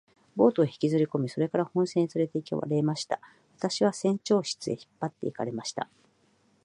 [0.35, 3.21] ボートへ引きずりこみ、それから本船へつれて行かれました。
[3.57, 5.91] そして私は船長室へ引っ張って行かれました。